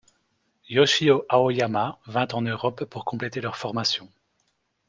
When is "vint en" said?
2.07-2.41